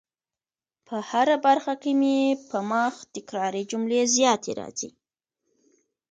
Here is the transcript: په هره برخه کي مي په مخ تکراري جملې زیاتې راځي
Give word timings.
په 0.87 0.97
هره 1.09 1.35
برخه 1.45 1.73
کي 1.81 1.91
مي 1.99 2.17
په 2.49 2.57
مخ 2.71 2.93
تکراري 3.15 3.63
جملې 3.71 4.01
زیاتې 4.15 4.51
راځي 4.59 4.89